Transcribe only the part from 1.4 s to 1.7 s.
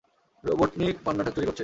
করছে!